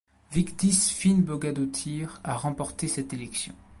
Vigdís 0.31 0.89
Finnbogadóttir 0.89 2.19
a 2.23 2.33
remporté 2.35 2.87
cette 2.87 3.13
élection. 3.13 3.53